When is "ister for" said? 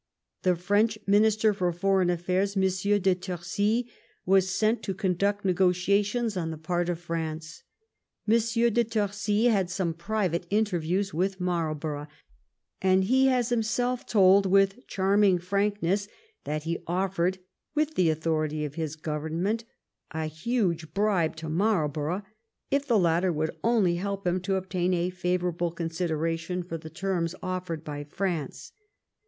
1.25-1.71